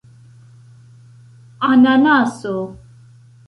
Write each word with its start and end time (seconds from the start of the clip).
ananaso 1.69 2.57